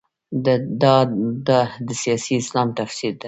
دا 0.81 0.95
د 1.87 1.89
سیاسي 2.01 2.33
اسلام 2.41 2.67
تفسیر 2.79 3.11
ده. 3.15 3.19